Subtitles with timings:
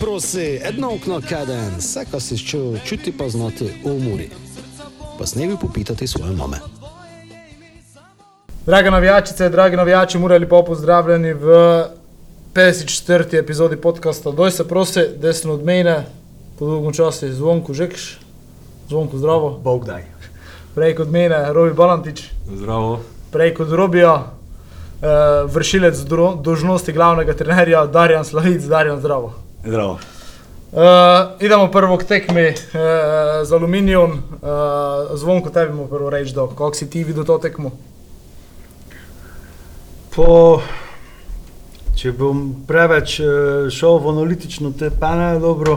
[0.00, 4.28] Prosi, edno okno kaden, vse, kar si čutil, čuti pa znati v muri.
[5.18, 6.56] Pa snevi popitati svoje mame.
[8.66, 11.48] Drage navijačice, dragi navijači, morali lepo pozdravljeni v
[12.54, 13.38] 54.
[13.38, 14.30] epizodi podcasta.
[14.30, 16.04] Doj se prosi, desno od mene,
[16.58, 18.18] po dolgem času je zvonko žekš,
[18.88, 19.50] zvonko zdravo.
[19.64, 20.04] Bog daj.
[20.74, 22.22] Prej kot mene, Robi Balantič,
[22.54, 23.00] Zdravo.
[23.32, 24.32] prej kot Robija,
[25.02, 25.06] eh,
[25.46, 25.98] vršilec
[26.42, 29.45] dolžnosti glavnega trenerja, Darjan Slavic, Darjan zdravo.
[29.66, 29.98] Zdravo.
[30.72, 30.80] Uh,
[31.40, 32.54] idemo prvo k tekmi uh,
[33.44, 34.10] z aluminijom.
[34.12, 34.18] Uh,
[35.18, 37.70] zvonko tebi bomo prvo reči, da kako si ti videl to tekmo.
[40.14, 40.60] Po,
[41.96, 42.38] če bom
[42.68, 45.74] preveč eh, šel v analitično, te pa ne je dobro.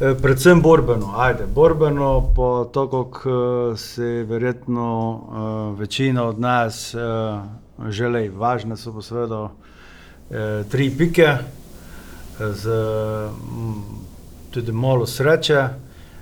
[0.00, 7.90] Eh, Predvsem borbeno, ajde, borbeno, po to, kako se verjetno uh, večina od nas uh,
[7.90, 8.28] želi.
[8.28, 9.52] Važne so pa seveda uh,
[10.70, 11.36] tri pike,
[12.38, 13.82] z mm,
[14.50, 15.68] tudi malo sreče,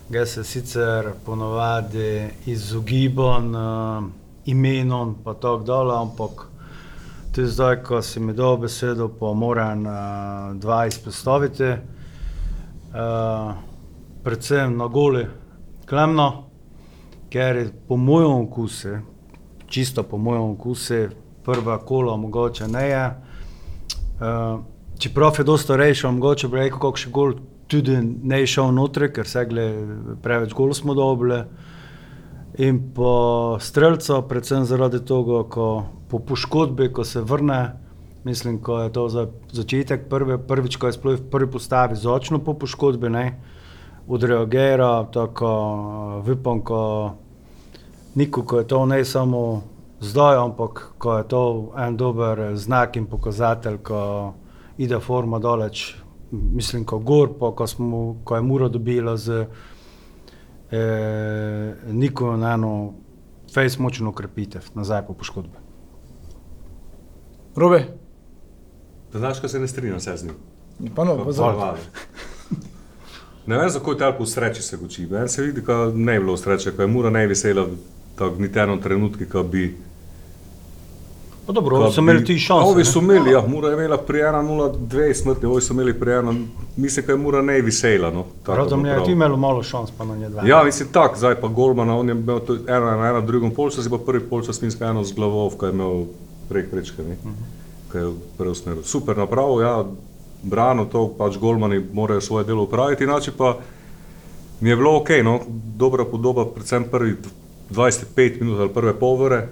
[0.09, 4.05] ga se sicer ponovadi izogibam uh,
[4.45, 6.47] imenom, pa tako dalje, ampak
[7.35, 9.93] tudi zdaj, ko si mi dal besedo, pa moram uh,
[10.61, 11.73] dva izpostaviti.
[12.93, 13.53] Uh,
[14.25, 15.27] predvsem na goli
[15.89, 16.45] klemno,
[17.31, 18.99] ker je po mojem okusu,
[19.67, 21.09] čisto po mojem okusu,
[21.45, 23.07] prva kola mogoče ne je.
[24.21, 24.72] Uh,
[25.03, 27.35] čeprav je dosta rešil, mogoče bi rekel, kako še gol
[27.67, 29.67] tudi ne je šel noter, ker se gle
[30.23, 31.43] preveč gol smo dobili.
[32.63, 35.69] In po streljcu, predvsem zaradi tega, ko
[36.11, 37.61] po poškodbi, ko se vrne,
[38.29, 42.43] mislim, ko je to za začetek, prve, prvič, ko je sploh v prvi postavi zočno
[42.45, 43.25] po poškodbi, ne,
[44.07, 45.51] odreagira, tako
[46.29, 46.81] vipom, ko
[48.15, 49.63] Niko, ko je to ne samo
[50.05, 54.01] zdaj, ampak ko je to en dober znak in pokazatelj, ko
[54.79, 55.97] ide forma doleč,
[56.31, 59.47] mislim, ko gor, pa ko, smo, ko je Muro dobila z
[60.71, 62.95] eh, Niko na eno
[63.55, 65.59] fejs močno ukrepitev, nazaj po poškodbi.
[67.57, 67.85] Robe,
[69.13, 70.35] Da znaš, kaj se ne strinjam z njim.
[70.95, 71.43] pa no, pa za.
[71.43, 71.77] Hvala.
[73.47, 75.07] Ne vem, zakaj tako v sreči se goči.
[75.11, 77.67] Meni se vidi, da ne je bilo sreče, ko je mura ne vesela,
[78.19, 79.77] tako niti eno trenutki, ko bi.
[81.47, 82.71] Pa dobro, ko so imeli ti šanse.
[82.71, 86.45] Ovi so imeli, ja, mura je imela pri 1-0-2 smrti, ovi so imeli pri 1,
[86.77, 88.11] mislim, da je mura ne vesela.
[88.11, 90.47] No, bo mi je ti imelo malo šans, pa na nje dva.
[90.47, 93.91] Ja, mislim tako, zdaj pa Golman, on je imel to eno na eno, drugem polčasu,
[93.91, 96.05] pa prvi polčas minska eno z glavovko je imel
[96.49, 97.17] prek prečke, ne,
[97.93, 98.83] ki je preusmeril.
[98.83, 99.85] Super napravo, ja,
[100.43, 103.57] brano to, pač Golmani morajo svoje delo upraviti, inače pa
[104.61, 105.41] mi je bilo ok, no,
[105.77, 107.17] dobra podoba, predvsem prvi
[107.71, 109.49] 25 minut ali prve polvore,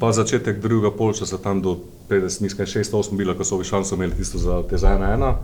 [0.00, 1.76] pa začetek drugega polčasa tam do
[2.08, 5.34] 50, mislim, 6-8 bila, ko so ovi šanso imeli tisto za te za 1-1.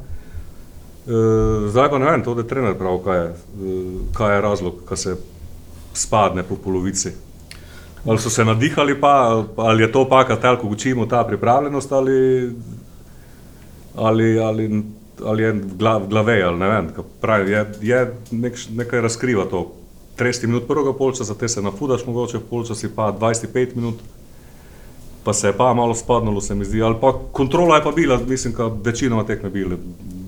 [1.06, 4.80] Uh, zdaj pa ne vem, to je trener prav, kaj je, uh, kaj je razlog,
[4.88, 5.16] da se
[5.94, 7.12] spadne po polovici.
[8.06, 12.50] Ali so se nadihali, pa, ali je to pa, kaj ko učimo ta pripravljenost, ali,
[13.94, 14.82] ali, ali,
[15.24, 16.92] ali je v gla- v glave, ali ne vem.
[16.96, 19.72] kaj Pravi, je, je nek, nekaj razkriva to.
[20.18, 24.00] 30 minut prvega polčasa, te se nafudaš, mogoče v polčasi pa 25 minut,
[25.26, 26.82] pa se je pa malo spadnilo, se mi zdi.
[26.82, 29.68] Ali pa kontrola je pa bila, mislim, da večinoma tekme bil,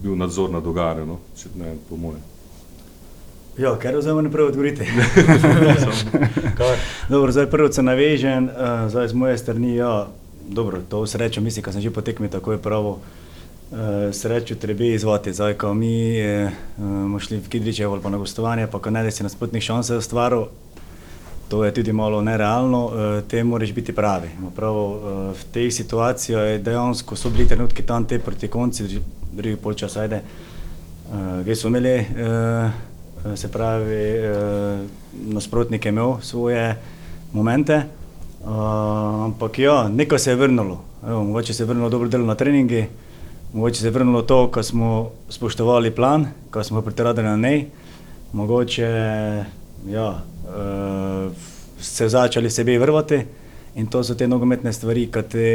[0.03, 1.19] bil nadzor nad dogajanjem, no?
[1.39, 2.25] če ne po mojem.
[3.59, 4.87] Ja, ker vzamem ne prvo odgovorite.
[7.15, 10.09] dobro, zdaj prvo se navežem, uh, zdaj z moje strani, ja,
[10.49, 12.99] dobro, to srečo, mislim, ko sem že potekmil, tako je pravo.
[13.71, 13.79] Uh,
[14.13, 18.67] srečo treba izvati, zdaj ko mi uh, smo šli v Kidričevo ali pa na gostovanje,
[18.67, 20.47] pa ko ne da si nasprotnih šans ustvaril,
[21.49, 22.93] to je tudi malo nerealno, uh,
[23.29, 24.29] te moraš biti pravi.
[24.57, 25.01] Pravo, uh,
[25.37, 29.01] v tej situaciji je dejansko so bili trenutki tam te proti konci,
[29.33, 31.97] drugi polčas ajde, uh, ki so imeli
[33.37, 34.79] se pravi, eh,
[35.13, 36.77] nasprotnik je imel svoje
[37.33, 37.83] momente,
[39.25, 40.81] ampak ja, nekaj se je vrnilo.
[41.09, 42.87] Evo, mogoče se je vrnilo dobro delo na treningi,
[43.53, 47.67] mogoče se je vrnilo to, ko smo spoštovali plan, ko smo pritiradili na nej,
[48.33, 48.89] mogoče
[49.89, 50.23] ja,
[51.81, 53.21] se začeli sebe vrvati
[53.75, 55.47] in to so te nogometne stvari, ki te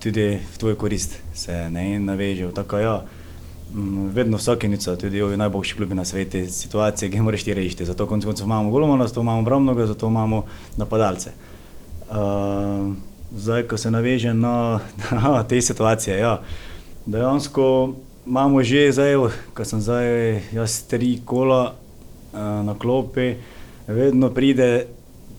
[0.00, 2.52] tudi v tvoj korist se ne navežejo.
[2.52, 2.94] Tako ja,
[3.74, 7.84] Mm, Vedno vsakenica, tudi ovi najboljši klubi na svetu, situacije, ki moraš ti rešiti.
[7.84, 10.44] Zato konec koncev imamo golomana, zato imamo bromnoga, zato imamo
[10.76, 11.30] napadalce.
[12.10, 12.94] Uh,
[13.36, 14.80] zdaj, ko se navežem na,
[15.10, 16.40] na te situacije, ja,
[17.06, 17.94] dejansko
[18.26, 19.14] imamo že zdaj,
[19.54, 21.74] ko sem zdaj jaz tri kola
[22.32, 23.34] uh, na klopi,
[23.92, 24.86] vedno pride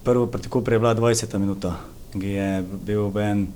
[0.03, 1.75] prvo proti Kopru je bila 20 minuta,
[2.13, 3.48] ki je bil ben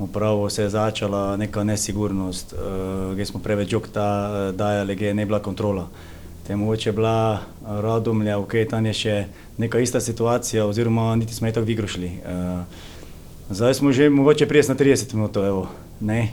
[0.00, 5.26] Upravo se je začela neka nesigurnost, uh, gdje smo preveč jokta uh, dajali, gdje ne
[5.26, 5.88] bila kontrola.
[6.46, 9.16] Te mogoče je bila Radomlja, ok, tam je še
[9.58, 12.12] neka ista situacija, oziroma niti smo je tako vigrošli.
[12.24, 12.62] Uh,
[13.50, 15.68] zdaj smo že mogoče 50 na 30 minut, evo,
[16.00, 16.30] ne,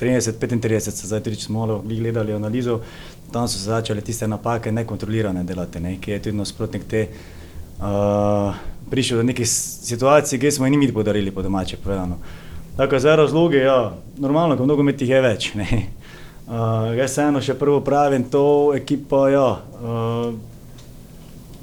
[0.00, 2.80] 30-35, zdaj tudi smo malo gledali analizo,
[3.32, 7.06] tam so se začele tiste napake nekontrolirane delati, ne, ki je tudi nasprotnik te
[7.80, 8.54] uh,
[8.90, 12.18] prišel do nekih situacij, ki smo jih mi podarili po domače povedano.
[12.76, 15.86] Tako za razloge, ja, normalno, ko mnogo metih je več, ne.
[16.48, 19.48] Uh, jaz vseeno še prvo pravim, to ekipa, ja,
[19.82, 20.30] uh,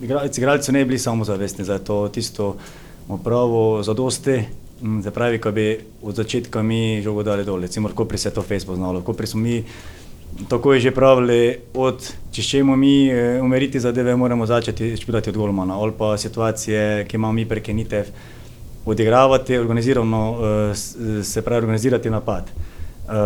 [0.01, 2.55] igralci, igralci ne bili samozavestni za to, tisto
[3.23, 4.43] pravo zadosti,
[5.03, 8.41] Se pravi, ko bi od začetka mi žogo dali dol, recimo, ko pri se to
[8.43, 9.94] fez poznalo, ko pri smo mi tako
[10.73, 15.79] je že pravili, od če ćemo mi e, umeriti zadeve, moramo začeti špilati od golmana,
[15.79, 18.05] ali pa situacije, ki imamo mi prekenitev,
[18.85, 20.37] odigravati, organizirano,
[20.71, 22.51] e, se pravi, organizirati napad.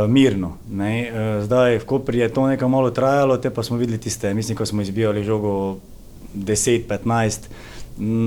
[0.08, 0.58] Mirno.
[0.72, 1.12] Ne?
[1.44, 4.66] Zdaj, v Kopri je to nekaj malo trajalo, te pa smo videli tiste, mislim, ko
[4.66, 5.78] smo izbijali žogo
[6.36, 7.48] 10-15,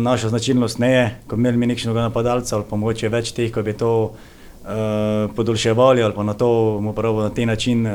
[0.02, 3.72] naša značilnost ne je, ko imeli nekšnega napadalca ali pa mogoče več teh, ko bi
[3.72, 6.48] to uh, podaljševali ali pa na, to,
[6.96, 7.92] pravi, na te način uh,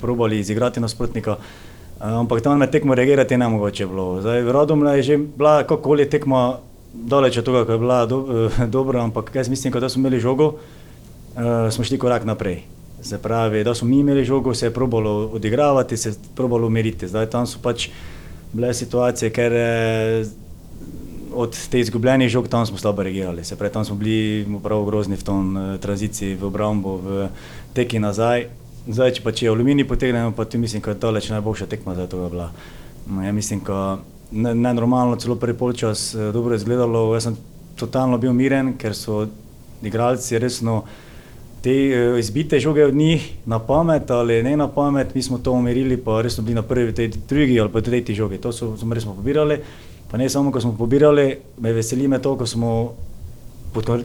[0.00, 1.36] probali izigrati nasprotnika.
[1.36, 4.20] Uh, ampak tam med tekmo reagirati je nemogoče bilo.
[4.20, 6.58] Zdaj, Radomlja je že bila, kakorkoli je tekma
[6.92, 10.20] daleč od tega, ko je bila do, uh, dobra, ampak jaz mislim, da smo imeli
[10.20, 12.62] žogo, uh, smo šli korak naprej.
[13.02, 17.08] Se pravi, da smo mi imeli žogo, se je probalo odigravati, se je probalo umiriti.
[17.08, 17.88] Zdaj tam so pač
[18.52, 20.28] bile situacije, ker uh,
[21.36, 23.44] od te izgubljenih žog tam smo slabo reagirali.
[23.44, 27.28] Se pravi, tam smo bili prav grozni v tom uh, tranziciji, v obrambo, v
[27.72, 28.65] teki nazaj.
[28.86, 31.66] Zdaj, če pa če je aluminij potegnemo, pa ti mislim, da je to leč najboljša
[31.66, 32.52] tekma za to bila.
[33.10, 33.98] No, ja mislim, da
[34.30, 37.00] ne normalno, celo prvi polčas uh, dobro je izgledalo.
[37.14, 37.36] Jaz sem
[37.76, 39.24] totalno bil miren, ker so
[39.82, 40.84] igralci resno
[41.64, 45.52] te uh, izbite žoge od njih na pamet ali ne na pamet, mi smo to
[45.52, 48.38] umirili, pa resno bili na prvi, tej drugi ali pa tretji žogi.
[48.38, 49.58] To so, smo resno pobirali.
[50.10, 52.92] Pa ne samo, ko smo pobirali, me veseli me to, ko smo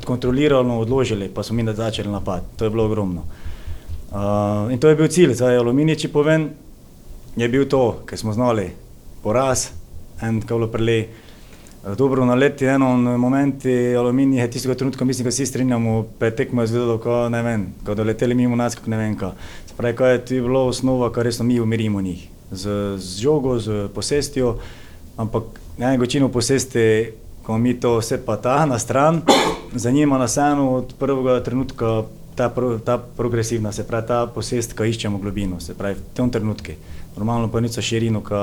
[0.05, 2.41] kontrolirano odložili, pa smo mi da začeli napad.
[2.57, 3.21] To je bilo ogromno.
[4.11, 6.49] Uh, in to je bil cilj, zdaj aluminij, če povem,
[7.39, 8.65] je bil to, ker smo znali
[9.23, 9.69] poraz,
[10.19, 11.05] en kavlo prelej.
[11.97, 13.63] Dobro na leti, eno moment,
[13.97, 17.65] aluminij je tistega trenutka, mislim, da vsi strinjamo, pet tekmo je izgledalo, ko ne vem,
[17.87, 19.31] ko da leteli mimo nas, kako ne vem, kaj.
[19.71, 22.27] Spravi, kaj je ti bilo osnova, kar resno mi umirimo njih.
[22.51, 24.57] Z, z žogo, z posestjo,
[25.17, 27.13] ampak ne, večino posesti,
[27.47, 29.21] ko mi to vse pa ta na stran,
[29.87, 32.03] zanima nas eno od prvega trenutka
[32.41, 36.29] ta, pro, ta progresivna, se pravi ta posest, ko iščemo globino, se pravi v tem
[36.33, 36.73] trenutku.
[37.17, 38.39] Normalno pa niso širino, ko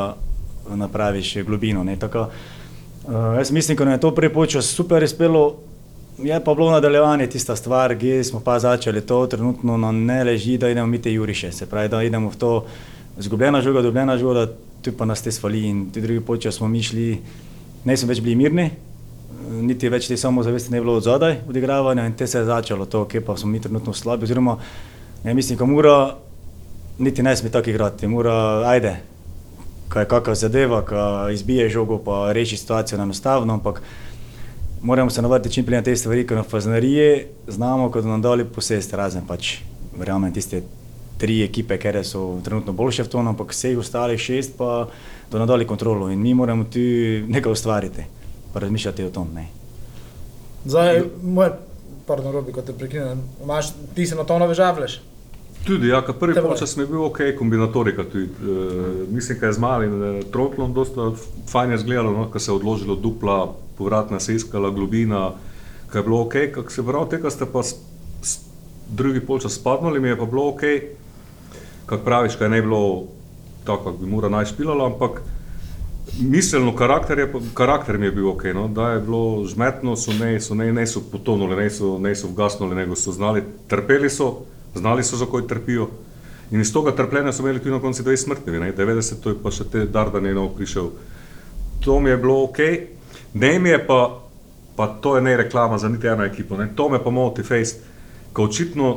[0.79, 1.83] napraviš globino.
[1.85, 5.57] Ne, tako, uh, jaz mislim, da je to prepočas super izpelo,
[6.19, 10.59] je pa bilo nadaljevanje tista stvar, ki smo pa začeli to trenutno na ne leži,
[10.59, 12.53] da idemo mi te juriše, se pravi, da idemo v to
[13.19, 14.47] zgubljena žoga, dobljena žoga,
[14.83, 17.19] tu pa nas te svali in ti drugi počas smo mi šli,
[17.85, 18.71] ne smo več bili mirni,
[19.51, 23.05] niti več te samozavesti ne bilo od zadaj odigravanja in te se je začelo to,
[23.09, 24.59] kje pa smo mi trenutno slabi, oziroma
[25.25, 26.17] ja, mislim, ko mora,
[26.99, 28.35] niti ne sme tako igrati, mora,
[28.69, 28.97] ajde,
[29.89, 33.83] kaj je kakva zadeva, ko izbije žogo pa reši situacijo enostavno, ampak
[34.83, 38.45] moramo se navaditi čim prej na te stvari, ko na faznarije znamo, ko nam dali
[38.45, 39.59] posest razen pač,
[39.99, 40.63] verjamem, tiste
[41.19, 44.87] tri ekipe, ker so trenutno boljše v tom, ampak vseh ostalih šest pa
[45.31, 46.79] do nadalje kontrolo in mi moramo tu
[47.29, 48.05] nekaj ustvariti,
[48.59, 49.29] pa razmišljati o tom.
[49.35, 49.49] Ne.
[50.65, 51.51] Zdaj, moj,
[52.07, 55.01] pardon, Robi, ko te prekinem, imaš, ti se na to navežavljaš?
[55.67, 58.05] Tudi, ja, prvi polčas mi je bil ok, kombinatorika.
[58.05, 61.13] Tudi, e, mislim, da je z malim e, trotlom dosta
[61.51, 65.31] fajn izgledalo, no, ko se je odložilo dupla, povratna se iskala globina,
[65.93, 67.77] ko je bilo ok, kako se pravi, tega ste pa s,
[68.23, 68.39] s,
[68.89, 70.63] drugi polčas spadnili, mi je pa bilo ok
[71.87, 73.05] kako praviš, kaj ne bilo
[73.65, 75.23] tako, kako bi mora naj špilalo, ampak
[76.21, 78.69] miselno karakter, je, karakter mi je bil ok, no?
[78.69, 82.29] da je bilo žmetno, so ne, so ne, ne so potonuli, ne so, ne so
[82.29, 85.89] vgasnuli, nego so znali, trpeli so, znali so, za koj trpijo.
[86.51, 88.73] In iz tega trpljenja so imeli tudi na koncu dve smrtni, ne?
[88.77, 90.91] 90 to je pa še te Dardane nov prišel.
[91.85, 92.59] To mi je bilo ok,
[93.35, 94.01] ne mi je pa,
[94.77, 96.71] pa to je ne reklama za niti eno ekipo, ne?
[96.77, 97.77] to me pa moti face,
[98.33, 98.95] ko očitno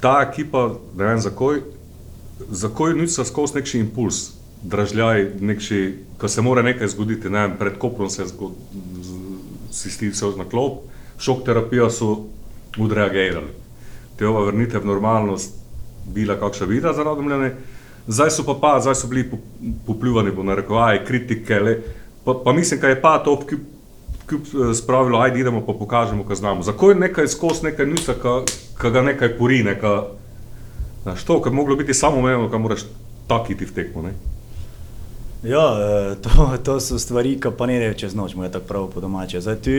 [0.00, 1.60] ta ekipa, ne vem zakoj,
[2.48, 4.35] zakaj niso skozi neki impuls,
[4.66, 8.24] dražljaj, nekši, ko se mora nekaj zgoditi, ne, pred koprom se
[9.70, 10.82] si stisnil na klop,
[11.18, 12.16] šok terapijo so
[12.78, 13.52] odreagirali.
[14.16, 15.54] Te ova vrnitev v normalnost
[16.06, 17.54] bila kakšna vida za radomljene,
[18.06, 19.30] zdaj so pa pa, zdaj so bili
[19.86, 21.78] popljuvani, bo narekovaj, kritike, le,
[22.24, 23.40] pa, pa mislim, kaj je pa to,
[24.26, 26.62] kljub eh, spravilu, ajde idemo pa pokažemo, kaj znamo.
[26.62, 28.14] Zakaj nekaj skozi nekaj nusa,
[28.80, 29.98] ki ga nekaj pori, neka,
[31.02, 32.86] znaš, to, kar moglo biti samo umevno, kaj moraš
[33.28, 34.02] takiti v tekmo.
[34.02, 34.14] Ne?
[35.42, 38.86] Ja, eh, to, to so stvari, ki pa ne reče čez noč, moja tako prav
[38.94, 39.40] po domače.
[39.40, 39.70] Zdaj tu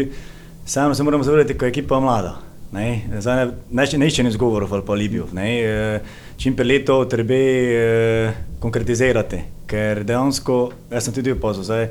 [0.66, 2.38] samo se moramo zavedati, ko je ekipa mlada.
[2.72, 5.28] Ne, Zdaj, ne, ne, išče ni zgovorov ali pa Libijo.
[5.38, 6.02] Eh,
[6.38, 11.88] čim pe leto treba eh, konkretizirati, ker dejansko, jaz sem tudi opozoril, zdaj,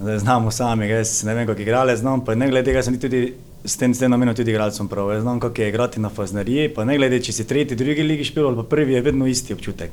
[0.00, 3.32] zdaj znamo sami, jaz ne vem, kako igrale, znam, pa ne glede tega, sem tudi
[3.64, 5.12] s tem, s tem namenom tudi igralcem prav.
[5.12, 8.28] Jaz znam, kako je igrati na fazneriji, pa ne glede, če si tretji, drugi ligi
[8.28, 9.90] špil ali pa prvi, je vedno isti občutek.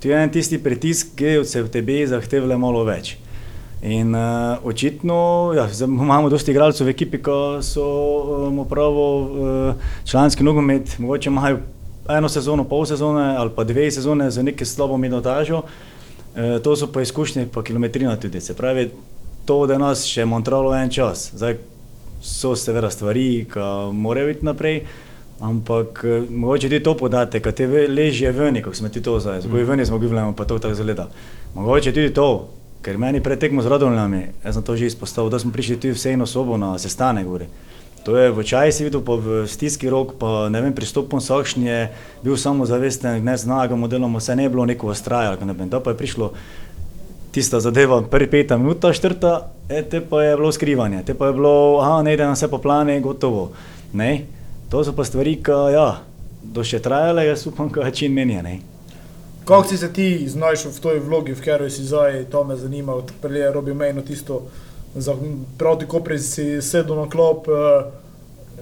[0.00, 3.18] Tu je en tisti pritisk, ki se v tebi zahteva malo več.
[3.82, 7.84] In uh, očitno ja, imamo dosti igralcev v ekipi, ki so
[8.48, 11.60] um, pravo uh, članski nogomet, mogoče imajo
[12.08, 15.62] eno sezono, pol sezone ali pa dve sezone za neke slabo minutažo.
[15.62, 18.40] Uh, to so pa izkušnje, pa kilometrina tudi.
[18.40, 18.90] Se pravi,
[19.44, 21.30] to, da nas še montralo en čas.
[21.36, 21.56] Zdaj
[22.20, 24.82] so seveda stvari, ki morajo biti naprej.
[25.40, 29.40] Ampak eh, mogoče ti to podate, kad te leži ven, kako smo ti to zdaj,
[29.40, 31.08] zgoj ven smo bili, pa to tako zgleda.
[31.54, 32.48] Mogoče tudi to,
[32.82, 36.12] ker meni pretekmo z radoljami, jaz sem to že izpostavil, da smo prišli tudi vse
[36.12, 37.46] eno sobo na sestanek gori.
[38.04, 41.66] To je v čaji si videl, pa v stiski rok, pa ne vem, pristopom sakšnji
[41.66, 41.80] je
[42.24, 45.80] bil samo zavesten, ne znaga modelom, vse ne je bilo neko ustraja, ne vem, da
[45.80, 46.32] pa je prišlo
[47.30, 51.36] tista zadeva, prvi peta minuta, štrta, e, te pa je bilo skrivanje, te pa je
[51.36, 53.52] bilo, aha, ne ide na vse po plane, gotovo.
[53.92, 54.39] Ne?
[54.70, 55.86] To so pa stvari, ki ja,
[56.42, 58.60] do še trajale, jaz upam, da je čim menjene.
[59.44, 62.94] Kako si se ti znašel v toj vlogi, v kateri si zdaj, to me zanima,
[62.94, 64.44] odprli je robil mejno tisto,
[64.94, 65.16] za,
[65.58, 67.50] prav tako prej si sedel na klop.
[67.50, 67.90] Uh,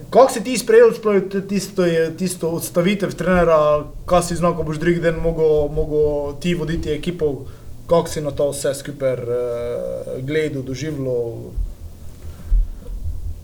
[0.09, 0.97] kako si ti sprejel
[1.45, 6.95] tisto, je, tisto odstavitev trenera, kaj si znal, ko boš drugi dan mogel ti voditi
[6.97, 7.45] ekipo,
[7.85, 11.68] kako si na to vse skupaj uh, gledal, doživljal?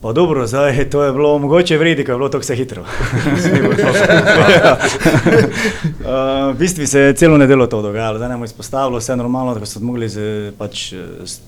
[0.05, 2.83] Pa dobro, zdaj to je bilo mogoče vredi, ker je bilo to vse hitro.
[2.83, 2.89] uh,
[6.55, 9.67] v bistvu se je celo nedelo to dogajalo, zdaj nam je izpostavilo vse normalno, da
[9.67, 10.93] so mogli z, pač,
[11.25, 11.41] s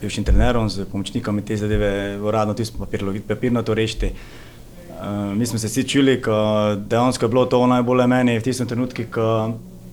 [0.00, 2.86] bivšim trenerom, z pomočnikom te zadeve uradno tisto
[3.28, 4.10] papirno to rešiti.
[4.12, 8.68] Uh, mi smo se vsi čuli, da dejansko je bilo to najbolje meni v tistem
[8.68, 9.52] trenutku, ko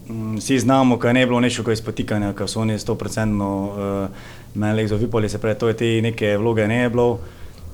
[0.10, 4.10] um, vsi znamo, da ne bilo nečega izpotikanja, ker so oni 100% uh,
[4.56, 7.12] meni zaupali, se pravi, to je te neke vloge ne je bilo.
[7.12, 7.20] Uh,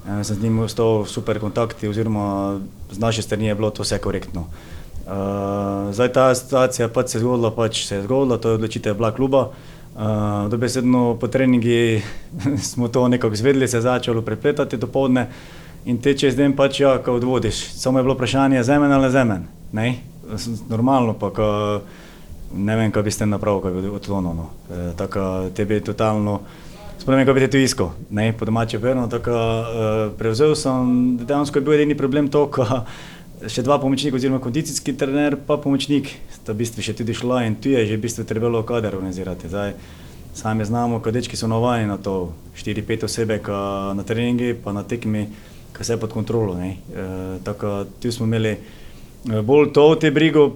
[0.06, 2.60] sem z njim ostal super kontakti, oziroma
[2.91, 4.46] z naše strani je bilo to vse korektno.
[5.10, 8.96] Uh, zdaj ta situacija pač se je zgodila, pač se je zgodila, to je odločitev
[8.96, 9.50] bila kluba.
[9.96, 12.01] Uh, Dobesedno po treningi
[12.72, 15.27] smo to nekako izvedeli, se je začelo prepletati do povdne
[15.86, 17.74] in te čez dan pač ja, ko odvodiš.
[17.74, 19.48] Samo je bilo vprašanje zemen ali zemen.
[19.72, 19.96] Ne?
[20.70, 21.82] Normalno pa, ko,
[22.53, 24.36] ne vem, kaj bi ste napravili, kaj bi odklonil.
[24.36, 24.50] No.
[24.70, 26.39] E, tako tebi je totalno.
[27.00, 31.60] Spomnim, kako bi te tu iskal, ne, po domače verno, tako uh, prevzel sem, dejansko
[31.60, 32.65] je bil edini problem to, ko
[33.53, 37.56] še dva pomočnika, oziroma kondicijski trener, pa pomočnik, sta v bistvu še tudi šla in
[37.56, 39.48] tu je že v bistvu trebalo kader organizirati.
[39.48, 39.72] Zdaj,
[40.36, 43.56] sami znamo, ko dečki so navajeni na to, štiri, pet osebe, ko
[43.96, 45.29] na treningi, pa na tekmi,
[45.72, 46.75] ko se je pod kontrolo, ne.
[46.91, 50.50] Uh, tako tu smo imeli uh, bolj to te brigo,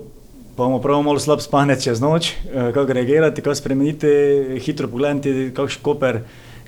[0.55, 4.07] pa bomo prav malo slab spanec čez noč, uh, kako reagirati, kako spremeniti,
[4.65, 6.22] hitro pogledati, kakšen koper,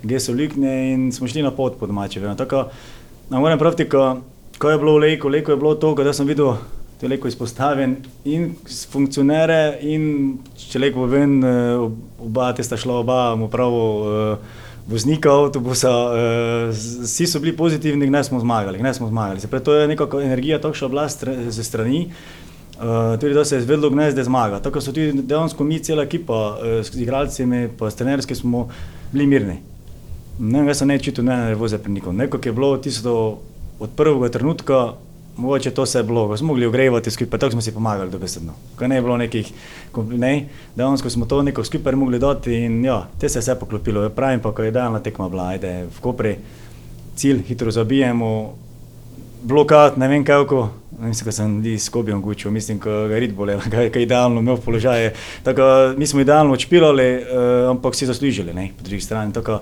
[0.04, 2.20] gdje so likne in smo šli na pot po domače.
[2.20, 2.38] Vem.
[2.38, 2.68] Tako,
[3.30, 4.18] na moram praviti, ko,
[4.58, 6.56] ko je bilo v Leku, Leku je bilo to, da sem videl
[7.00, 8.54] te Leko izpostavljen in
[8.92, 10.06] funkcionere in
[10.58, 11.42] če Leko ven,
[12.24, 18.08] oba te sta šla, oba mu pravo uh, voznika avtobusa, uh, vsi so bili pozitivni,
[18.10, 19.44] ne smo zmagali, ne smo zmagali.
[19.50, 22.06] Pravi, to je nekako energija, še oblast ze strani.
[22.76, 24.60] Uh, tudi da se je zvedlo, da je zmaga.
[24.60, 27.46] Tako so tudi dejansko mi, cela ekipa, uh, s igralci,
[27.80, 28.68] pa s trenerski, smo
[29.12, 29.58] bili mirni.
[30.40, 32.16] Ne vem, jaz sem ne čutil, ne nervoze pri nikom.
[32.16, 33.40] Neko je bilo tisto
[33.80, 34.94] od prvega trenutka,
[35.38, 38.54] mogoče to se je bilo, ko smo mogli ogrevati skupaj, tako smo si pomagali dobesedno.
[38.76, 39.54] Ko ne je bilo nekih,
[40.12, 44.10] ne, dejansko smo to neko skupaj mogli dati in ja, te se je vse poklopilo.
[44.10, 46.36] Pravim pa, ko je idealna tekma bila, ajde v Kopri,
[47.16, 48.54] cilj hitro zabijemo,
[49.46, 50.70] blokad, ne vem kako.
[51.00, 54.40] Mislim, da sem tudi s Kobijem gučil, mislim, da je rit bolel, da je idealno
[54.40, 55.14] imel položaje.
[55.44, 55.62] Tako,
[55.98, 59.34] mi smo idealno odšpilali, uh, ampak si zaslužili, ne, po drugi strani.
[59.34, 59.60] Tako,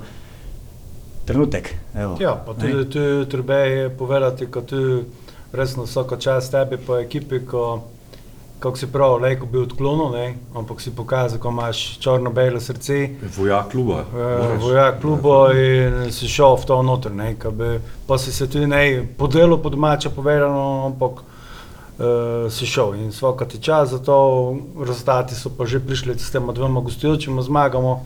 [1.25, 1.75] trenutek.
[1.95, 5.03] Evo, ja, pa tudi tu treba je povedati, ko tu
[5.53, 7.83] resno vsako čas tebi po ekipi, ko,
[8.63, 13.09] kako si prav, lejko bi odklonil, ne, ampak si pokazal, ko imaš črno-belo srce.
[13.37, 14.05] Vojak kluba.
[14.13, 17.75] Uh, vojak kluba in si šel v to noter, ne, bi,
[18.07, 23.11] pa si se tudi ne, po delu po domače povedano, ampak uh, si šel in
[23.11, 24.15] svaka ti čas, zato
[24.79, 27.99] rezultati so pa že prišli s tem dvema gostujočima zmagamo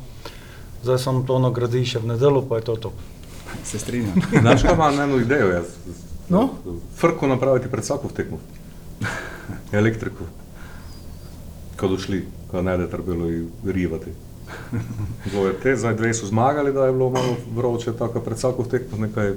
[0.83, 2.91] zdaj samo to nagradi še v nedelu, pa je to to.
[3.63, 4.15] se strinjam.
[4.43, 5.51] Znaš, kaj imam eno idejo?
[5.51, 5.77] Jaz,
[6.29, 6.49] No?
[6.97, 8.39] Frko napraviti pred vsako tekmo.
[11.77, 11.88] Elektriko.
[11.88, 14.12] Ko došli, ko najde trebalo in rivati.
[15.31, 18.98] Dvoje te, zdaj dve so zmagali, da je bilo malo vroče, tako pred vsako tekmo
[18.98, 19.34] nekaj.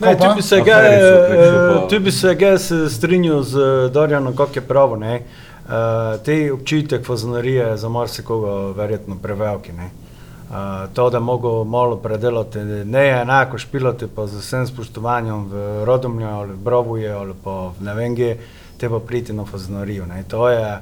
[0.00, 3.58] Ne, tu bi se ga, eh, tu bi se ga se strinjal z
[3.92, 4.96] Dorjanom, kako je pravo.
[4.96, 5.22] Ne?
[5.62, 9.72] Uh, te občutek fazonarije je za marsikoga verjetno preveliki.
[9.72, 9.90] Ne?
[10.50, 10.56] Uh,
[10.94, 16.26] to, da mogo malo predelati, ne je enako špilati pa z vsem spoštovanjem v Rodomlju
[16.26, 18.38] ali v Brovuje ali pa v ne vem kje,
[18.76, 20.06] te pa priti na fazonarijo.
[20.06, 20.24] Ne?
[20.28, 20.80] To je,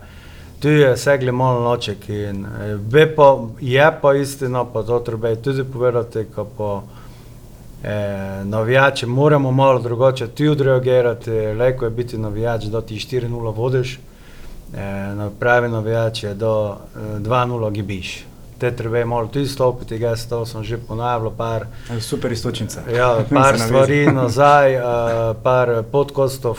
[0.61, 5.35] tu je segli malo noček in eh, ve pa, je pa istina, pa to treba
[5.37, 6.83] tudi povedati, ko pa
[7.83, 13.95] E, navijači moramo malo drugače tudi odreagirati, leko je biti navijač, da ti 4-0 vodiš,
[13.95, 14.01] e,
[15.15, 18.25] na pravi navijač je da e, 2-0 gibiš.
[18.59, 21.67] Te treba malo tudi stopiti, jaz to sem že ponavljal par,
[22.01, 22.81] Super istočnica.
[22.97, 24.83] ja, par stvari nazaj, uh,
[25.43, 26.59] par podkastov.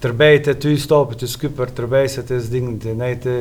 [0.00, 3.36] Trebejte tu stopiti skupaj, trebej se te zdigniti, ne te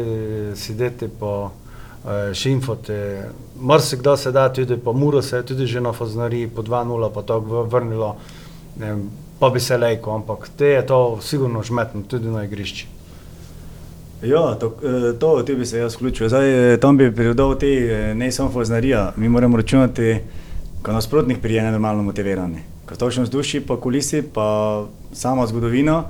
[0.56, 3.30] sedeti po uh, šimfote.
[3.60, 7.22] Marsikdo se da tudi po muru, se je tudi že na Foznari po 2-0 pa
[7.22, 8.16] to vrnilo,
[8.76, 9.10] vem,
[9.40, 12.96] pa bi se lejko, ampak te je to sigurno žmetno tudi na igrišči.
[14.24, 16.30] Ja, to, eh, to bi se jaz vključil.
[16.30, 20.16] Zdaj, eh, tam bi pridodal te, eh, ne samo foznarija, mi moramo računati,
[20.82, 22.60] ko nasprotnik prije nenormalno motivirani.
[22.86, 26.04] Ko točno vzdušje, pa kulisi, pa sama zgodovina.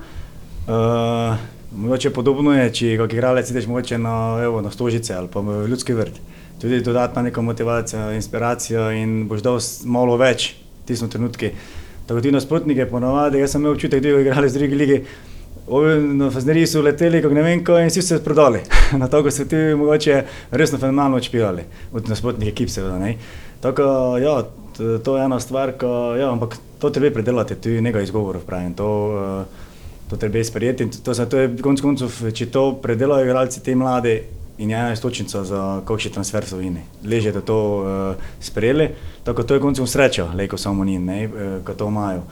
[0.66, 1.36] Uh,
[1.78, 5.68] mogoče podobno je, če kot igralec ideš mogoče na, evo, na stožice ali pa v
[5.70, 6.18] ljudski vrt.
[6.62, 11.52] Tudi dodatna neka motivacija, inspiracija in boš dal malo več v tistem trenutku.
[12.08, 15.00] Tako ti nasprotnike ponavadi, jaz sem imel občutek, da je igralec druge lige.
[15.68, 18.60] Ovi na Fazneriji so leteli, kako ne vem, ko in vsi so se prodali.
[19.02, 20.20] Na to, ko so ti mogoče
[20.52, 23.00] resno fenomenalno odšpirali, od nasprotnih ekip seveda.
[23.02, 23.16] Ne.
[23.62, 23.84] Tako,
[24.22, 24.36] ja,
[24.78, 28.74] to je ena stvar, ko, ja, ampak to treba predelati, tu je nekaj izgovorov pravim.
[28.78, 28.90] To,
[29.22, 29.65] eh,
[30.10, 34.22] to treba sprejeti in to, to, je konc koncev, če to predelajo igralci te mlade
[34.58, 36.84] in je ena istočnica za kakšen transfer so vini.
[37.04, 38.90] Leže, da to uh, sprejeli,
[39.24, 42.24] tako to je koncev sreča, lejko samo ni, ne, uh, ko to imajo.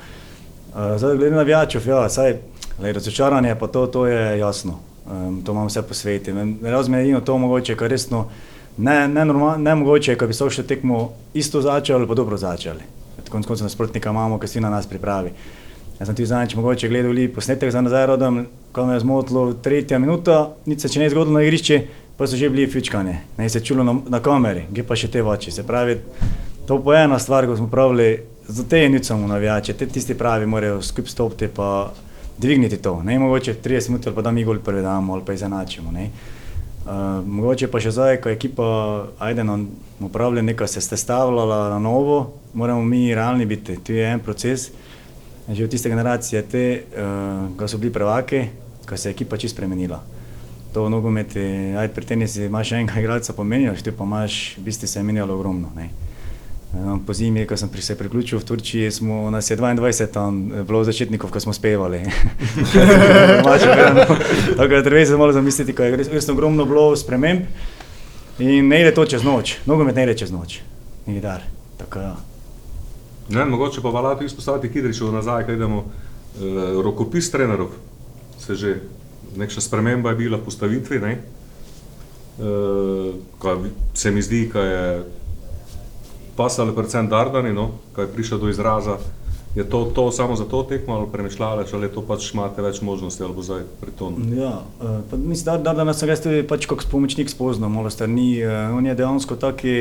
[0.73, 2.37] Uh, zdaj, glede na vijačev, ja, saj,
[2.81, 4.79] lej, razočaranje pa to, to je jasno.
[5.03, 6.31] Um, to imam vse po svetu.
[6.61, 8.29] Razumem edino to mogoče, kar resno
[8.77, 12.37] ne, ne, normal, ne mogoče, ko bi se še tekmo isto začeli ali pa dobro
[12.37, 12.87] začeli.
[13.29, 15.33] Konec koncev nasprotnika imamo, ki si na nas pripravi.
[16.03, 19.99] Jaz sem ti zadnjič mogoče gledal posnetek za nazaj rodom, ko me je zmotilo tretja
[19.99, 21.77] minuta, nič se še ne je zgodilo na igrišču,
[22.19, 25.23] pa so že bili fičkani, ne se čulo na, na kameri, gdje pa še te
[25.23, 25.53] oči.
[25.55, 25.95] Se pravi,
[26.67, 28.19] to je ena stvar, ko smo pravili,
[28.51, 31.93] za te nič samo navijače, te tisti pravi morajo skupaj stopiti pa
[32.37, 32.99] dvigniti to.
[32.99, 35.95] Ne mogoče 30 minut ali pa da mi gol prvi damo ali pa izenačimo.
[35.95, 36.09] Ne.
[36.83, 38.65] Uh, mogoče pa še zdaj, ko je ekipa
[39.23, 39.61] ajde na
[40.03, 43.79] upravljanje, nekaj se je stavljala na novo, moramo mi realni biti.
[43.79, 44.73] Tu je en proces,
[45.51, 48.45] že od tiste generacije, te, uh, ko so bili prvaki,
[48.89, 50.03] ko se je ekipa čisto spremenila.
[50.73, 54.87] To v nogometi, ajde pri tenisi imaš enega igralca pomenijo, ti pa imaš, v bistvu
[54.87, 55.69] se je menjalo ogromno.
[55.75, 55.89] Ne.
[56.73, 60.51] Um, po zimi, ko sem pri se priključil v Turčiji, smo, nas je 22 tam
[60.51, 62.01] eh, bilo začetnikov, ko smo spevali.
[64.57, 67.41] Tako da treba se malo zamisliti, ko je res, ogromno bilo sprememb
[68.39, 70.61] in ne gre to čez noč, nogomet ne gre čez noč,
[71.05, 71.45] ni dar.
[71.77, 72.32] Tako, ja.
[73.29, 75.85] Ne, mogoče pa valjato izpostaviti Kidričevo nazaj, kaj idemo.
[76.33, 77.69] Eh, rokopis trenerov,
[78.39, 78.81] se že
[79.37, 81.11] nekša sprememba je bila postavitvi, ne?
[82.39, 83.57] Eh, ko
[83.93, 85.03] se mi zdi, ko je
[86.35, 88.97] pasalo predvsem Dardani, no, ko je prišel do izraza,
[89.55, 93.23] je to, to samo za to tekmo ali premišljale, ali to pač imate več možnosti,
[93.23, 94.17] ali bo zdaj pri tom.
[94.33, 97.69] Ja, uh, pa mislim, da, da, da nas sem jaz tudi pač kot pomočnik spoznal,
[97.69, 98.41] malo strani.
[98.41, 99.75] Uh, on je dejansko taki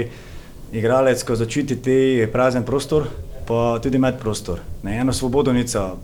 [0.73, 3.09] igralec, ko začuti te prazen prostor,
[3.47, 4.61] pa tudi med prostor.
[4.83, 5.95] Ne, eno svobodnica,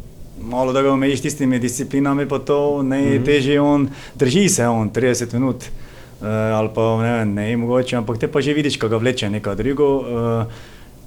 [0.40, 3.24] malo da ga omejiš tistimi disciplinami, pa to ne mm -hmm.
[3.24, 5.64] teže on, drži se on 30 minut.
[6.20, 9.55] Uh, ali pa ne ne, mogoče, ampak te pa že vidiš, ko ga vleče neka
[9.55, 9.96] drugo.
[9.96, 10.46] Uh,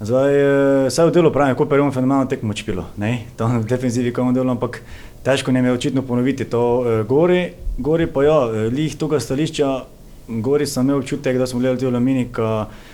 [0.01, 3.65] Zdaj, eh, vse v delu pravim, kot je on fenomenalno tekmo čpilo, ne, to v
[3.69, 4.81] defenzivi, ko je delo, ampak
[5.23, 6.83] težko nam je očitno ponoviti to.
[6.85, 9.83] Eh, gori, gori pa ja, eh, lih tega stališča,
[10.41, 12.90] gori sem imel občutek, da smo gledali tudi Laminika, eh,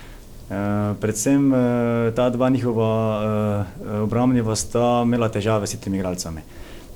[1.00, 6.40] predvsem eh, ta dva njihova eh, obrambnika sta imela težave s temi igralcami.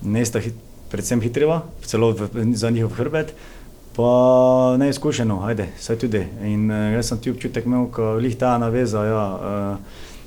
[0.02, 0.54] Ne sta hit,
[0.90, 3.34] predvsem hitreva, celo v, za njihov hrbet,
[3.96, 6.24] pa neizkušeno, ajde, saj tudi.
[6.44, 9.78] In jaz sem ti občutek imel, ko lih ta naveza ja,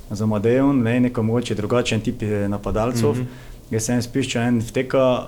[0.10, 3.10] za Madejon, ne, neko mogoče drugačen tip eh, napadalcev.
[3.10, 3.72] Mm -hmm.
[3.72, 5.28] Jaz sem spiščal en vteka,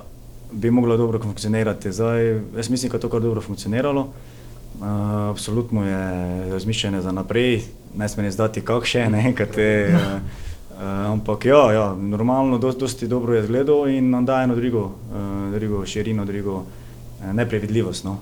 [0.52, 1.92] bi moglo dobro funkcionirati.
[1.92, 4.02] Zdaj, jaz mislim, da je to kar dobro funkcioniralo.
[4.02, 4.37] Uh,
[4.82, 7.62] absolutno je razmišljanje za naprej,
[7.98, 9.72] ne smem izdati kakšne, ne, kaj te.
[9.98, 10.46] Uh,
[10.78, 14.84] Uh, ampak ja, ja normalno, dosti, dosti dobro je zgledal in nam daje eno drugo,
[14.86, 18.06] uh, drugo širino, drugo uh, neprevidljivost.
[18.06, 18.20] No.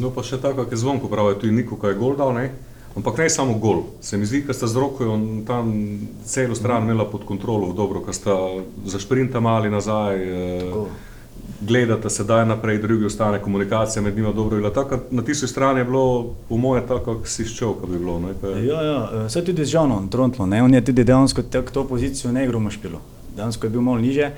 [0.00, 2.46] No, pa še tako, je zvonko pravi, tu je Niko, ki je gol dal, ne?
[2.96, 3.82] ampak ne samo gol.
[4.00, 5.74] Se mi zdi, da sta z roko tam
[6.24, 8.38] celo stran imela pod kontrolo, dobro, ker sta
[8.88, 10.24] zašprinta mali nazaj.
[10.24, 10.88] Uh,
[11.66, 14.70] gledate sedaj naprej, drugi ostane komunikacija med njima dobro.
[14.70, 18.18] Tako, na tisti strani je bilo, po moje, tako, kot si ščel, kot bi bilo.
[18.20, 18.48] Ne, pa...
[18.48, 20.62] Ja, ja, vse tudi z Žanom, Trontlo, ne?
[20.62, 23.00] on je tudi dejansko to pozicijo ne igro mošpilo,
[23.36, 24.30] dejansko je bil malo niže.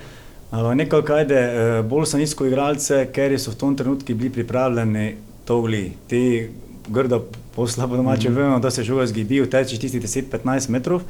[0.53, 5.61] Nekaj kajde, eh, bolj so nizko igralce, ker so v tom trenutku bili pripravljeni to
[5.61, 5.93] vli.
[6.07, 6.51] Ti
[6.89, 7.25] grdo
[7.57, 8.39] posla po domače mm -hmm.
[8.39, 11.03] vemo, da se žoga zgibi, teče tistih 10-15 metrov.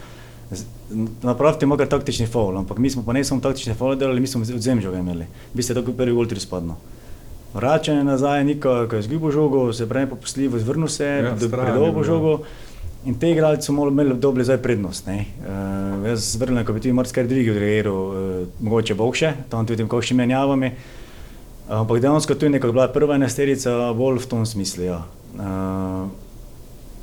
[1.23, 4.43] Napraviti mogo taktični faul, ampak mi smo pa ne samo taktični faul delali, mi smo
[4.43, 5.27] odzem žoga imeli.
[5.55, 6.77] Vi ste tako prvi ultri spadno.
[7.55, 12.39] Vračanje nazaj, niko, ko je zgubil žogo, se pravi popustljivo, zvrnil se, ja, predolgo žogo.
[13.07, 15.09] In te igralci so imeli dobre zdaj prednost.
[15.09, 19.89] Uh, jaz zvrnem, ko bi ti morski drugi odreagiral, uh, mogoče boljše, tam tudi v
[19.89, 20.73] kakšni menjavami.
[21.69, 24.85] Ampak dejansko tu je nekako bila prva enesterica bolj v tom smislu.
[24.85, 25.05] Ja.
[25.39, 26.26] Uh,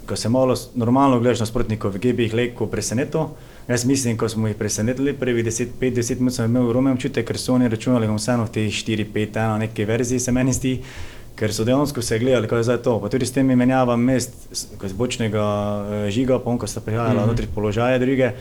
[0.08, 3.34] ko se malo normalno gledaš na sprotnikov, ki bi jih lahko presenetil.
[3.68, 7.54] Jaz mislim, ko smo jih presenetili, prvi 5-10 minut sem imel rumem čute, ker so
[7.56, 10.74] oni računali, da bom vseeno v teh 4-5-1 neke verziji se meni zdi,
[11.39, 12.98] ker so dejansko se gledali, kaj je zdaj to.
[13.00, 14.36] Pa tudi s temi menjavam mest,
[14.78, 17.28] ko z bočnega uh, žiga, pa on, ko sta prihajala mm -hmm.
[17.28, 18.32] notri položaje druge.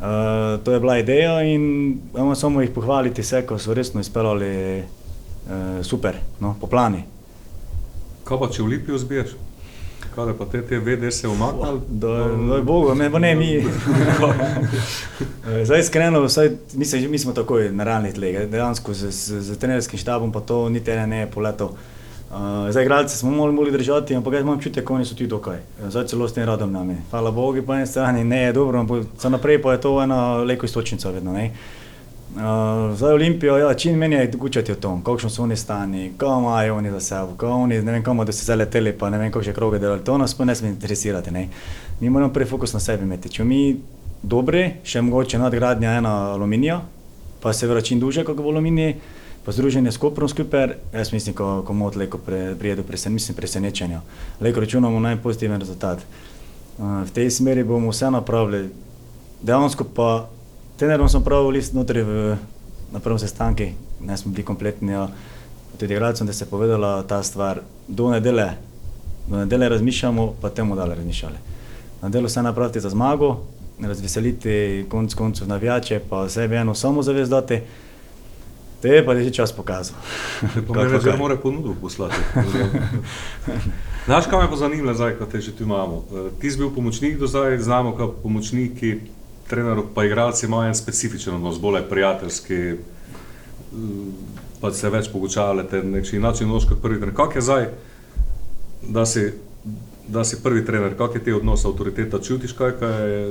[0.00, 4.78] Uh, to je bila ideja in imamo samo jih pohvaliti vse, ko so resno izpeljali
[4.78, 7.02] uh, super, no, po plani.
[8.24, 9.30] Kaj pa če v Lipijo zbiješ?
[10.14, 11.80] Kaj pa te, te vede se umaknili?
[11.88, 12.08] Da
[12.56, 13.64] je Bog, ne, mi.
[15.64, 19.98] Zdaj, iskreno, vsaj, mislim, mi smo takoj na realnih tleh, dejansko z, z, z trenerskim
[19.98, 21.74] štabom pa to niti ne je poleto.
[22.30, 25.58] Uh, zdaj, igralce smo morali, morali držati, ampak jaz imam čutek, oni so tudi dokaj.
[25.88, 26.96] Zdaj celo s tem radom nami.
[27.10, 30.36] Hvala Bogu, po eni strani ne je dobro, ampak za naprej pa je to ena
[30.36, 31.32] leko istočnica vedno.
[31.32, 31.50] Ne?
[32.30, 36.38] Uh, zdaj Olimpijo, ja, čim meni je gučati o tom, kakšno so oni stani, kako
[36.40, 39.32] imajo oni za sebe, kako oni, ne vem, da so se leteli, pa ne vem,
[39.32, 41.30] kako še kroge delali, to nas pa ne sme interesirati.
[41.30, 41.48] Ne.
[42.00, 43.28] Mi moramo prej fokus na sebi imeti.
[43.28, 43.80] Če mi
[44.22, 46.80] dobri, še mogoče nadgradnja ena aluminija,
[47.42, 48.96] pa se vračim duže, kako v aluminiji,
[49.44, 53.34] pa združenje s Koprom skupaj, jaz mislim, ko, ko mod leko pre, prijedu presen, mislim,
[53.34, 54.04] presenečenja.
[54.40, 56.06] Leko računamo najpozitiven rezultat.
[56.78, 58.68] Uh, v tej smeri bomo vse napravili.
[59.42, 60.28] Dejansko pa
[60.80, 62.36] Trenerom smo prav list notri v,
[62.92, 63.62] na prvem sestanku,
[64.00, 65.08] ne smo bili kompletni, ja.
[65.76, 67.60] tudi igralcem, da se je povedala ta stvar.
[67.88, 68.46] Do nedele,
[69.28, 71.36] do nedele razmišljamo, pa temu dalje razmišljali.
[72.02, 73.42] Na delu se napraviti za zmago,
[73.82, 77.60] razveseliti konc koncev navijače, pa sebi eno samo zavezdati.
[78.80, 79.96] Te je pa že čas pokazal.
[80.66, 82.16] Pomeni, da mora ponudbo poslati.
[84.06, 86.04] Znaš, kaj me pa zanima, zdaj, ko te že tu imamo?
[86.12, 89.19] Eh, ti si bil pomočnik do zdaj, znamo, kot pomočniki
[89.50, 92.74] trenerov, pa igralci imajo en specifičen odnos, bolj prijateljski,
[94.60, 97.16] pa se več pogučavljate, nekaj način noč kot prvi trener.
[97.16, 97.68] Kak je zdaj,
[98.88, 99.30] da si,
[100.08, 103.24] da si prvi trener, kak je ti odnos avtoriteta, čutiš kaj, kaj je,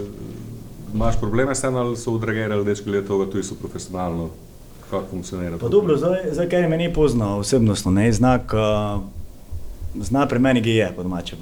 [0.94, 4.30] imaš probleme s tem ali so odreagirali dečki leta toga, tudi so profesionalno,
[4.90, 5.58] kako funkcionira?
[5.62, 9.02] Pa dobro, zdaj, zdaj kaj me ni poznal osebnostno, ne, znak, uh,
[10.02, 11.38] zna pri meni, je, po domače,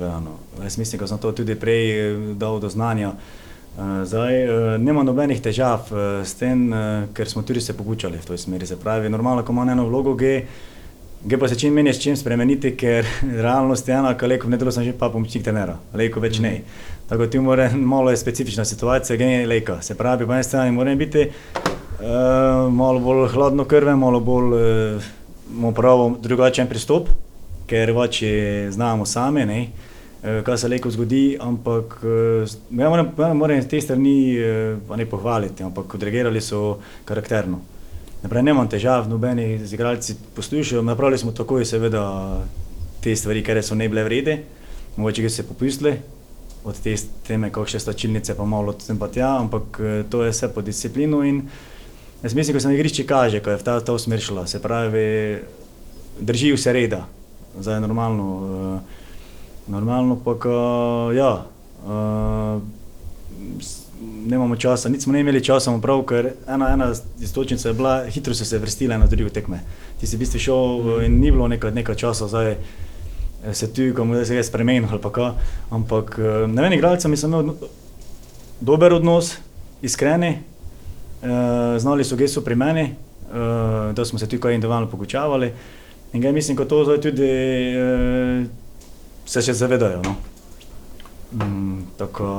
[0.63, 3.56] jaz mislim, ko sem to tudi prej dal do znanja, uh, Eh,
[4.05, 6.71] zdaj, eh, nema nobenih težav eh, s tem,
[7.13, 8.65] ker smo tudi se pogučali v toj smeri.
[8.65, 10.45] Se pravi, normalno, ko ima eno vlogo, G,
[11.25, 13.05] G pa se čim meni s čim spremeniti, ker
[13.45, 16.61] realnost je ena, kaj leko, ne delo sem že pa pomočnik tenera, leko več ne.
[17.09, 19.81] Tako ti mora, malo je specifična situacija, G je leka.
[19.81, 25.73] Se pravi, po eni strani mora biti uh, malo bolj hladno krve, malo bolj uh,
[25.75, 27.09] pravo drugačen pristop,
[27.69, 28.31] ker vači
[28.73, 29.61] znamo sami, ne.
[29.61, 32.47] Uh, Eh, kaj se lahko zgodi, ampak eh,
[32.79, 37.61] ja moram, ja moram te strani eh, ne pohvaliti, ampak odreagirali so karakterno.
[38.23, 42.03] Naprej, nemam težav, nobeni igralci poslušajo, napravili smo takoj seveda
[43.03, 44.39] te stvari, ker so ne bile vrede,
[44.97, 45.93] mogoče so se popustili
[46.65, 46.95] od te
[47.27, 49.77] teme, kako še stačilnice, pa malo od tem pa tja, ampak
[50.09, 51.43] to je vse po disciplinu in
[52.23, 54.59] jaz mislim, ko se na igrišči kaže, ko je v ta, ta smer šla, se
[54.59, 55.05] pravi,
[56.19, 57.05] držijo se reda,
[57.61, 58.25] zdaj normalno.
[58.33, 58.96] Uh,
[59.67, 60.49] Normalno pa, ka,
[61.15, 61.31] ja,
[61.85, 62.61] uh,
[64.27, 68.45] nemamo časa, nismo ne imeli časa, prav, ker ena, ena istočnica je bila, hitro so
[68.45, 69.59] se vrstile na druge tekme.
[69.99, 71.05] Ti si v bistvu šel mm.
[71.05, 72.55] in ni bilo nekaj, nekaj časa, zdaj
[73.53, 75.31] se tu, ko se je spremenil ali pa kaj.
[75.71, 77.55] Ampak ne vem, igralcem sem imel
[78.61, 79.37] dober odnos,
[79.81, 80.37] iskreni,
[81.23, 82.85] uh, znali so gesu pri meni,
[83.31, 85.51] uh, da smo se tu kaj individualno pogučavali.
[86.13, 87.33] In ga mislim, kot to zdaj tudi.
[87.75, 88.66] Uh,
[89.27, 90.01] se še zavedajo.
[90.05, 90.15] No?
[91.37, 92.31] Mm, tako,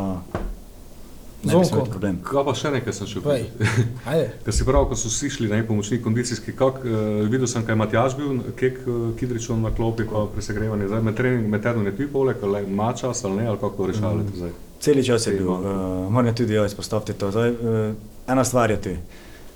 [1.43, 2.17] Ne bi smel biti problem.
[2.27, 3.45] Kaj pa še nekaj sem še videl?
[4.45, 7.63] Ker si prav, ko so si šli na en pomočnik kondicijski, kak, uh, videl sem,
[7.63, 10.89] kaj je Matjaž bil, kek uh, Kidričon na klopi, pa pri segrevanju.
[10.91, 13.87] Zdaj med trening, med tednom je ti poleg, ali ima čas ali ne, ali kako
[13.93, 14.35] rešavate Mm.
[14.41, 14.53] zdaj.
[14.81, 17.31] Celi čas je bil, uh, moram tudi jaz izpostaviti to.
[17.31, 17.95] Zdaj, uh,
[18.27, 18.97] ena stvar je tu,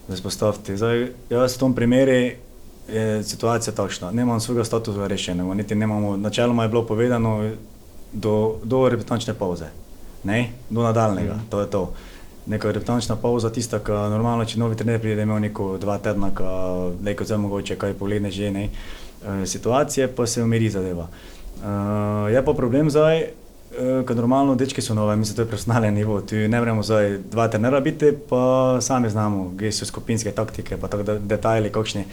[0.06, 0.76] da izpostaviti.
[0.76, 2.20] Zdaj, jaz v tom primeru
[2.92, 7.50] je situacija takšna, nemam svojega statusa rešenega, niti nemamo, načeloma je bilo povedano
[8.12, 9.66] do, do reprezentančne pauze,
[10.24, 11.92] ne, do nadaljnega, to je to.
[12.46, 16.32] Neka reprezentančna pauza, tista, ki normalno, če novi trener pride, ima neko dva tedna,
[17.02, 21.08] neko zdaj mogoče kaj poglede že, ne, uh, situacije pa se umiri zadeva.
[21.62, 23.28] Uh, je pa problem zdaj,
[23.72, 26.20] Uh, Ker normalno dečki so nove, mislim, to je profesionalen nivo.
[26.20, 30.88] Tu ne moremo zdaj dva trenera biti, pa sami znamo, gdje so skupinske taktike, pa
[30.92, 32.04] tako da, detajli kakšni.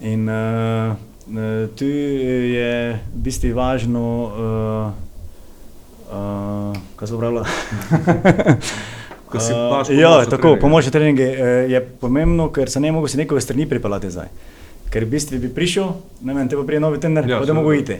[0.00, 4.92] In uh, uh, tu je v bistvu važno, uh,
[6.12, 7.46] uh, kaj so pravila?
[9.32, 10.60] Ko si Uh, baš ja, tako, treninge.
[10.60, 14.28] pomoč treninge uh, je pomembno, ker se ne mogo si nekoga strani pripeljati zdaj.
[14.92, 15.88] Ker v bistvu bi prišel,
[16.22, 17.96] ne vem, te pa prije novi trener, Ja, pa da mogo iti.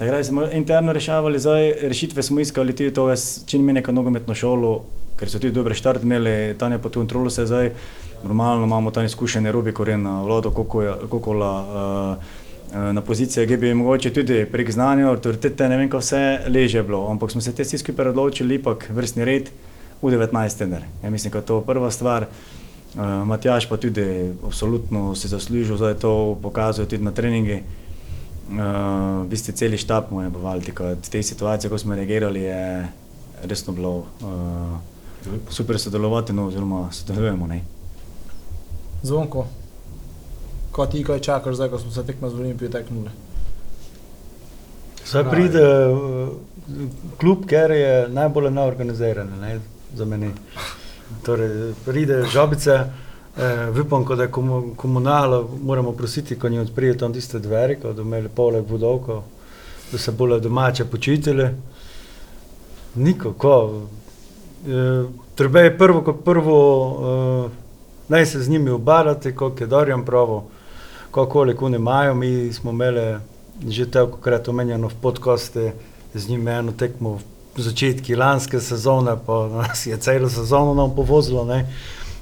[0.00, 3.10] Takrat smo interno rešavali, zdaj rešitve smo iskali tudi to,
[3.46, 4.84] čim mi neko nogometno šolo,
[5.20, 7.74] ker so tudi dobre štart imeli, tam je pod kontrolo se zdaj,
[8.24, 12.24] normalno imamo tam izkušene Robi Korena, Vlado Kokoja- Kokola, uh,
[12.76, 16.82] uh, na pozicije, ki bi mogoče tudi prek znanja, avtoritete, ne vem, kaj vse leže
[16.82, 19.50] bilo, ampak smo se te vsi skupaj odločili, ipak vrstni red
[20.02, 20.84] v 19 tener.
[21.02, 22.26] Ja, mislim, da je to prva stvar.
[22.94, 27.62] Uh, Matjaš pa tudi absolutno si zaslužil, zdaj to pokazuje tudi na treningi.
[28.50, 28.58] Uh,
[29.24, 32.88] v bistvu celi štab mu je bavali, v tej situaciji, ko smo reagirali, je
[33.46, 34.78] resno bilo uh,
[35.48, 37.46] super sodelovati, no, oziroma sodelujemo.
[37.46, 37.79] Ne.
[39.02, 39.46] Zvonko.
[40.72, 43.10] Ko ti kaj čakaš zdaj, ko smo se tekmo z Olimpijo teknuli?
[45.06, 46.28] Zdaj pride uh,
[47.18, 49.58] klub, ker je najbolj neorganiziran ne,
[49.94, 50.32] za mene.
[51.26, 52.76] Torej, pride žabice,
[53.36, 57.92] eh, ko da je komu, komunalo, moramo prositi, ko jim odprijo tam tiste dveri, ko
[57.92, 59.22] da imeli poleg vodovkov,
[59.92, 61.48] da se bolj domače počutili.
[62.94, 63.82] Niko, ko.
[64.68, 66.56] E, treba je prvo kot prvo,
[67.46, 67.69] e,
[68.10, 70.48] naj se z njimi obadati, kot je Dorjan pravo,
[71.10, 72.14] koliko oni imajo.
[72.14, 73.18] Mi smo imeli
[73.68, 75.72] že tolikokrat omenjeno v podkaste
[76.14, 77.18] z njimi eno tekmo
[77.56, 81.44] v začetku lanske sezone, pa nas je celo sezono nam povozilo.
[81.44, 81.66] Ne.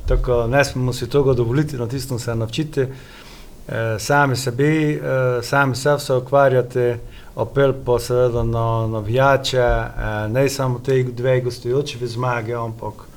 [0.06, 2.80] Tako ne smemo si tega dovoliti, na tistem se naučiti.
[2.80, 6.98] E, sami sebi, e, sami se se ukvarjate,
[7.36, 13.07] apel pa seveda na navijače, e, ne samo te dve gostujoči v zmagi, ampak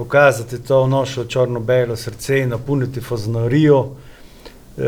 [0.00, 3.88] pokazati to našo črno-belo srce, napolniti faznorijo,
[4.78, 4.82] e,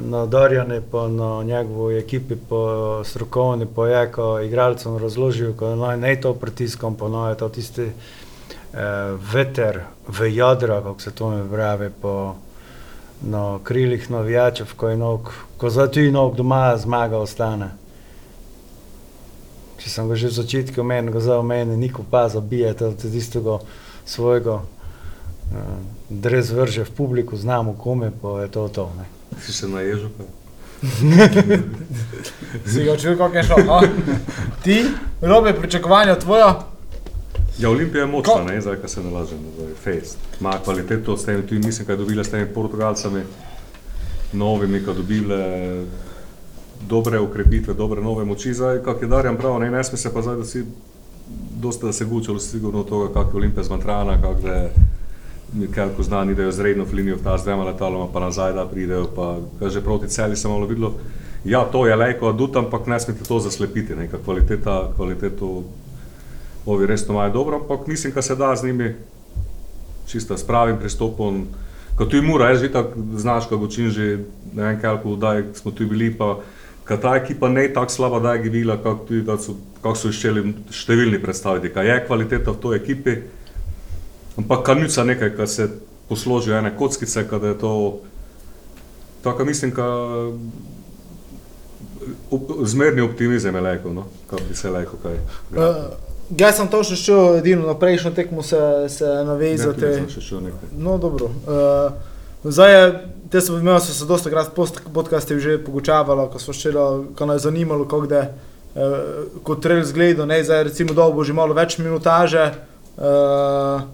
[0.00, 5.96] na Darjane pa na njegovo ekipi, pa strokovni, pa je, ko igralcem razložil, ko naj
[5.96, 7.92] ne to pritiskom, pa naj to tisti e,
[9.32, 12.34] veter v jadra, kako se to mi pravi, po
[13.22, 17.79] na krilih navijačev, ko je nog, ko za ti nog doma zmaga ostane.
[19.80, 23.58] Če sem ga že v začetku omenil, ga za meni niko pa zabije, je tistega
[24.04, 24.64] svojega uh,
[26.10, 28.92] dres vrže v publiku, znamo kome, pa je to to.
[28.98, 29.08] Ne.
[29.40, 30.12] Si se naježil?
[30.16, 30.28] kaj?
[32.66, 33.56] Si ga čutil, kako je šlo?
[33.68, 33.80] a?
[34.64, 34.84] Ti,
[35.20, 36.66] robe pričakovanja tvoja?
[37.58, 40.18] Ja, Olimpija je Ko- močna, ne, zdaj, ko se nalažem, zdaj, fejst.
[40.40, 43.22] Ima kvaliteto, s tem tudi mislim, kaj je dobila s temi Portugalcami,
[44.32, 45.40] novimi, ko dobile
[46.88, 50.22] dobre ukrepitve, dobre nove moči, zdaj, kak je Darjan prav, ne, ne sme se pa
[50.22, 50.64] zdaj, da si
[51.60, 54.70] dosta da se gučalo sigurno od toga, kak je Olimpija zmatrana, kak da je
[55.74, 59.08] Kelko znani, da je zredno v linijo ta z dvema letaloma, pa nazaj, da pridejo,
[59.16, 60.94] pa kar že proti celi sem malo videlo.
[61.44, 65.64] Ja, to je lejko adut, ampak ne smete to zaslepiti, neka kvaliteta, kvaliteto
[66.66, 68.94] ovi resno imajo dobro, ampak mislim, da se da z njimi
[70.06, 71.46] čisto s pravim pristopom.
[71.96, 74.18] Kot tu je mura, jaz tako znaš, kako učim že
[74.54, 76.38] ne vem koliko daj smo tu bili, pa
[76.84, 80.08] kad ta ekipa ne je tako slaba, da je gibila, kako da so, kako so
[80.08, 83.16] iščeli številni predstaviti, kaj je kvaliteta v toj ekipi,
[84.38, 85.68] ampak kanuca nekaj, kar se
[86.08, 87.72] posložijo ene kockice, kada je to,
[89.22, 89.86] tako mislim, ka
[92.30, 95.12] op, zmerni optimizem je lejko, no, kako bi se lejko kaj.
[95.12, 95.76] Uh,
[96.38, 99.80] jaz sem to še šel, edino na prejšnjo tekmo se, se Ne, navezati.
[99.80, 100.72] sem še šel nekaj.
[100.78, 101.30] No, dobro.
[101.46, 101.92] Uh,
[102.44, 102.84] zdaj je,
[103.30, 104.50] te so imeli so se dosta krat
[104.92, 109.84] podcaste že pogučavalo, ko smo ščeli, ko nas je zanimalo, kako da uh, kot trail
[109.86, 112.50] zgledo, ne, zdaj recimo dolgo že malo več minutaže.
[112.98, 113.86] Uh,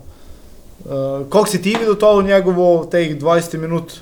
[0.88, 4.00] uh, koliko si ti videl to njegovo teh 20 minut?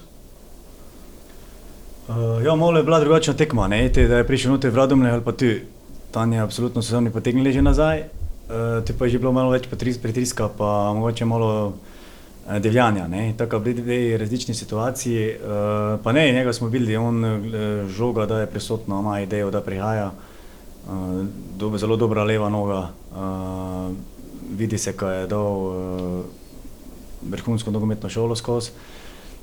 [2.08, 5.10] Uh, ja, malo je bila drugačna tekma, ne, te, da je prišel noter v Radomlje
[5.10, 5.50] ali pa tu.
[6.14, 8.06] Tam je absolutno sezoni potegnili že nazaj.
[8.46, 9.66] uh, tu pa je že bilo malo več
[9.98, 11.74] pritiska, pa mogoče malo
[12.46, 13.08] uh, devjanja.
[13.08, 13.34] ne.
[13.36, 15.36] Tako bili dve različni situaciji.
[15.36, 17.40] Uh, pa ne, njega smo videli, on uh,
[17.88, 20.10] žoga, da je prisotno, ima idejo, da prihaja.
[20.86, 21.26] Uh,
[21.56, 23.94] dobe, zelo dobra leva noga, uh,
[24.56, 26.24] vidi se, kaj je dal uh,
[27.30, 28.70] vrhunsko nogometno šolo skozi.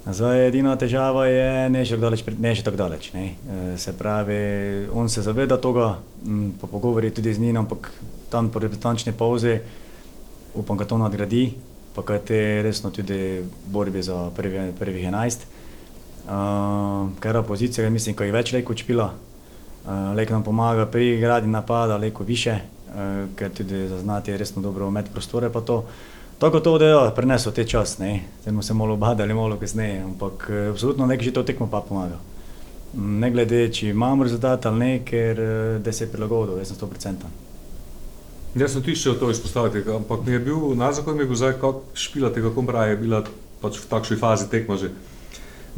[0.02, 3.12] Zdaj, edina težava je, ne še daleč, ne še tako daleč.
[3.14, 3.26] Ne.
[3.38, 5.92] E, Se pravi, on se zaveda tega,
[6.26, 7.92] m, po pogovori tudi z njim, ampak
[8.34, 9.60] tam po reprezentančni pauzi
[10.58, 11.44] upam, da to nadgradi,
[11.96, 15.48] pa kaj te resno tudi borbi za prvi, prvih 11.
[16.22, 21.50] Uh, ker opozicija, mislim, ko je več leko čpila, uh, leko nam pomaga pri gradi
[21.50, 25.84] napada, leko više, uh, ker tudi zaznati resno dobro med prostore pa to.
[26.42, 30.02] Tako to, da je prenesel te čas, ne, zdaj smo se malo obadali, malo kasneje,
[30.02, 32.18] ampak eh, absolutno nek že to tekmo pa pomaga.
[32.94, 36.72] Mm, Ne glede, če imam rezultat ali ne, ker eh, da se je prilagodil, jaz
[36.74, 37.30] sem 100%.
[38.56, 41.54] Jaz sem ti še to izpostaviti, ampak mi je bil nazakon, mi je bil zdaj,
[41.62, 43.24] kako špilate, kako pravi, je bila
[43.64, 44.92] pač v takšni fazi tekma že.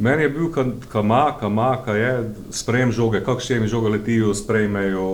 [0.02, 4.34] Meni je bil ka- kama, kama, ka je sprejem žoge, kako še mi žoge letijo,
[4.34, 5.06] sprejmejo,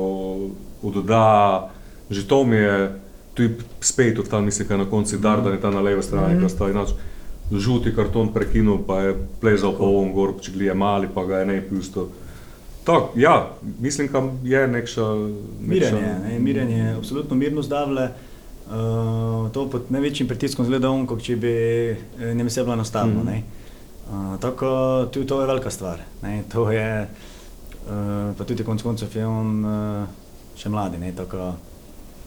[0.81, 1.68] odda,
[2.09, 2.96] že to mi je,
[3.37, 3.51] tu je
[3.85, 6.49] spet od tam, mislim, ka na konci Dardan je ta na levi strani, mm -hmm.
[6.49, 6.96] sta inač
[7.53, 11.38] žuti karton prekinul, pa je plezal po ovom gor, če gli je mali, pa ga
[11.38, 12.09] je ne pusto.
[12.85, 15.03] Tako, ja, mislim, da je nekša...
[15.61, 18.09] Mirenje, ne, mirenje, absolutno mirno zdavle.
[18.66, 21.53] Uh, to pod največjim pritiskom zgleda on, kot če bi
[21.90, 23.25] eh, njim se bilo enostavno.
[23.25, 23.43] Mm.
[24.11, 24.71] Uh, tako
[25.12, 25.99] tu, to je velika stvar.
[26.23, 27.09] Ne, to je,
[27.87, 30.07] uh, pa tudi konec koncev je on uh,
[30.57, 30.99] še mladi.
[30.99, 31.53] Ne, tako,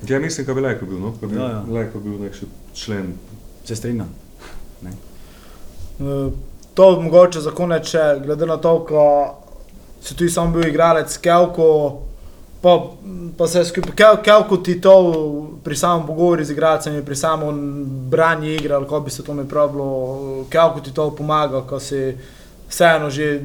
[0.10, 1.14] Ja, mislim, da bi lahko bil, no?
[1.22, 1.64] bi Ja, ja.
[1.70, 2.36] lahko bil nek
[2.74, 3.14] člen.
[3.66, 4.10] se strinjam.
[4.82, 4.92] Ne.
[6.00, 6.32] Eh,
[6.74, 9.02] To mogoče za konec, še, glede na to, ko
[10.04, 12.02] si ti sam bil igralec, Kelko,
[12.62, 12.82] pa,
[13.38, 14.96] pa se skupaj, Kel, Kelko ti to
[15.64, 19.48] pri samem pogovoru z igralcem, pri samem branju igre, ali kako bi se to mi
[19.50, 22.14] pravilo, Kelko ti to pomaga, ko si
[22.70, 23.40] vseeno že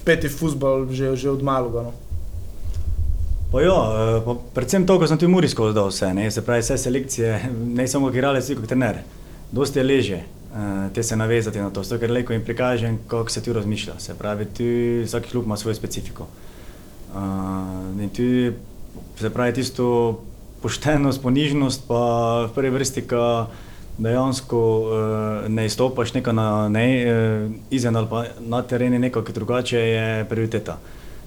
[0.00, 1.82] vpeti v futbol, že, že od malega.
[1.82, 1.92] No.
[3.52, 6.30] Pa jo, eh, pa predvsem to, ko sem ti v Muri skozi dal vse, ne,
[6.30, 9.02] se pravi vse selekcije, ne samo igralec, tudi kot trener.
[9.52, 10.20] Dosti je leže
[10.94, 13.94] te se navezati na to, zato ker leko jim prikažem, kako se tu razmišlja.
[13.98, 14.64] Se pravi, tu
[15.04, 16.26] vsak klub ima svojo specifiko.
[17.14, 18.56] Uh, in tu
[19.18, 20.20] se pravi tisto
[20.62, 22.00] poštenost, ponižnost, pa
[22.46, 23.46] v prvi vrsti, ko
[23.98, 29.32] dejansko uh, ne izstopaš nekaj na ne, uh, izven ali pa na terenu nekaj, ki
[29.32, 30.78] drugače je prioriteta.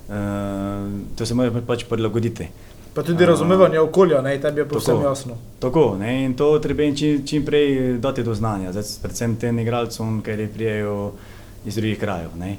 [0.08, 2.50] Uh, to se mora pač prilagoditi.
[2.94, 5.08] Pa tudi razumevanje okolja, ne, tebi je povsem Tako.
[5.08, 5.38] jasno.
[5.60, 10.22] Tako, ne, in to treba čim, čim prej dati do znanja, zdaj, predvsem tem igralcem,
[10.22, 11.12] ki prijejo
[11.66, 12.38] iz drugih krajev.
[12.38, 12.58] Ne.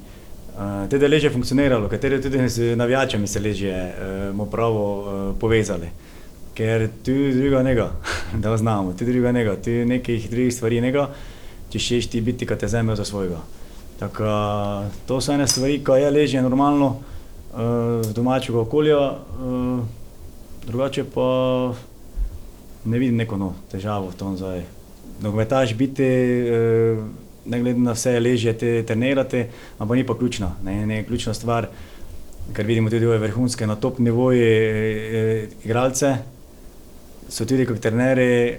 [0.55, 3.93] Uh, te deleže funkcioniralo, katere tudi z navijačami se leže
[4.35, 5.07] uh, pravo uh,
[5.41, 5.89] povezali.
[6.55, 7.91] Ker tu druga njega,
[8.43, 11.09] da znamo, tu druga njega, tu nekih drugih stvari njega,
[11.71, 13.39] če šeš ti biti, kad te zame za svojega.
[13.99, 19.79] Tako, uh, to so ene stvari, ko je leže normalno uh, domačega okolja, uh,
[20.67, 21.75] drugače pa
[22.85, 24.63] ne vidim neko no, težavo v tom zdaj.
[25.23, 26.99] Nogometaš biti, eh,
[27.45, 29.49] ne glede na vse, leže te trenirate,
[29.79, 30.53] ampak ni pa ključna.
[30.65, 31.69] Ne, ne ključna stvar,
[32.53, 36.17] ker vidimo tudi ove vrhunske na top nivoju eh, igralce,
[37.29, 38.57] so tudi kot trenerji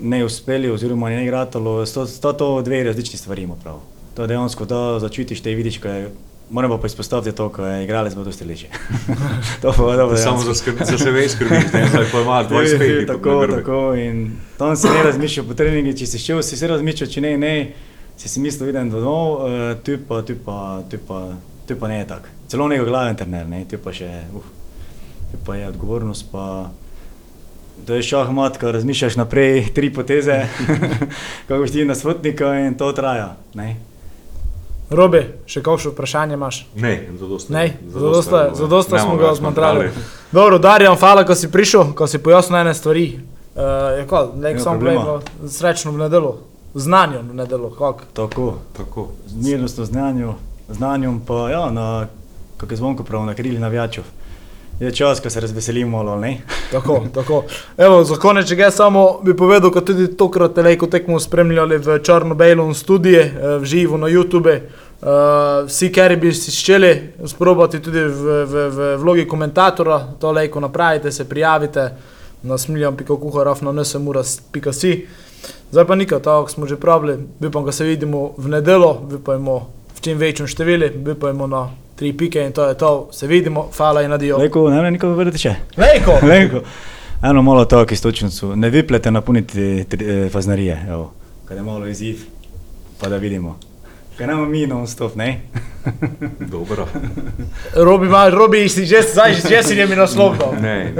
[0.00, 3.80] ne uspeli oziroma ne igratalo, sto, to dve različni stvari ima prav.
[4.14, 6.10] To je dejansko, da začutiš te vidiš, kaj je.
[6.50, 8.66] Moram pa izpostaviti to, ko je igralec bo dosti leže.
[9.62, 10.16] to pa dobro.
[10.16, 13.06] Samo za, skrb, za sebe skrbiš, ne zdaj pa ima 25 let.
[13.06, 13.94] Tako, tako.
[13.94, 17.36] In tam si ne razmišljal po treningu, če si šel, si se razmišljal, če ne,
[17.38, 17.54] ne,
[18.16, 21.20] si si mislil, idem domov, uh, tu pa, tu pa, tu pa,
[21.68, 22.34] tu pa ne je tako.
[22.48, 24.48] Celo njegov glaven trener, ne, tu pa še, uf,
[25.30, 26.70] tu pa je odgovornost, pa
[27.86, 30.42] to je šahmat, ko razmišljaš naprej, tri poteze,
[31.48, 33.36] kako boš ti na svotnika in to traja.
[33.54, 33.76] Ne.
[34.90, 36.64] Robi, še kakšno vprašanje imaš?
[36.74, 37.52] Ne, zadosta.
[37.54, 39.88] Ne, zadosta, zadosta smo ga zmontrali.
[39.88, 40.06] zmontrali.
[40.32, 43.20] Dobro, Darjan, hvala, ko si prišel, ko si pojasnil ene stvari.
[43.54, 43.62] Uh,
[43.98, 46.38] je kot, nek sam gledal, srečno v nedelo,
[46.74, 48.10] znanju v nedelo, kako.
[48.14, 49.08] Tako, Tako.
[49.26, 50.34] z mirnostjo, znanju,
[50.68, 52.06] znanjem pa, ja, na,
[52.56, 54.04] kako je zvonko prav, na krili navijačev.
[54.80, 56.38] Je čas, ko se razveselimo, ali ne?
[56.72, 57.44] Tako, tako.
[57.76, 61.98] Evo, za konec, če ga samo bi povedal, da tudi tokrat telejko tekmo spremljali v
[61.98, 64.60] Črno-Bejlom studije, eh, v živo na YouTube.
[65.00, 65.08] Uh,
[65.66, 71.12] vsi, ki bi si želeli sprobati tudi v, v, v vlogi komentatora, to lejko napravite,
[71.12, 71.90] se prijavite
[72.42, 75.06] na smiljam.kuharaf na nsemura.si.
[75.72, 77.16] Zdaj pa nikaj, tako smo že pravili,
[77.52, 81.70] pa, ko se vidimo v nedelo, imamo v čim večjem številu, imamo na
[82.00, 83.08] tri pike in to je to.
[83.12, 84.38] Se vidimo, hvala in adijo.
[84.38, 85.50] Lejko, ne vem, nikogar vedete še.
[85.76, 86.14] Lejko!
[86.32, 86.62] Lejko.
[87.22, 91.10] eno malo tako istočnico, ne vyplete napuniti tri- eh, faznarije, evo,
[91.44, 92.22] kad je malo izziv,
[93.00, 93.58] pa da vidimo.
[94.16, 95.40] Kaj nam mi non stop, ne?
[96.52, 96.86] Dobro.
[97.74, 100.56] Robi, ima, Robi, si že, zdaj že si je mi naslov dal.
[100.62, 100.94] Ne,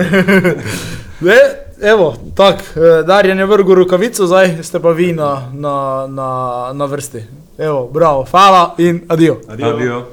[1.20, 1.36] Ne,
[1.80, 6.28] evo, tako, eh, Darjan je vrgel rukavico, zdaj ste pa vi na, na, na,
[6.72, 7.24] na vrsti.
[7.58, 9.40] Evo, bravo, hvala in adijo.
[9.48, 9.74] Adijo.
[9.76, 10.06] adijo.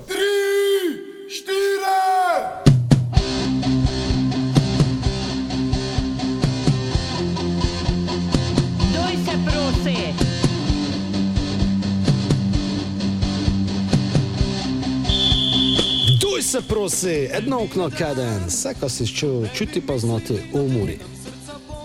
[16.62, 21.00] Se prosi, edno okno kaden, vse, kar si čutil, čuti pa znati umori.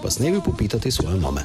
[0.02, 1.42] Pa s nebi popitati svoje mame.